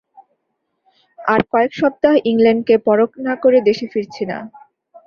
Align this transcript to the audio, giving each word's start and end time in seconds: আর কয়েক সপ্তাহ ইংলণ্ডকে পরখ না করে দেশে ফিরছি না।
আর 1.19 1.39
কয়েক 1.51 1.71
সপ্তাহ 1.81 2.13
ইংলণ্ডকে 2.25 2.75
পরখ 2.87 3.11
না 3.25 3.33
করে 3.43 3.57
দেশে 3.67 3.85
ফিরছি 3.91 4.23
না। 4.25 4.37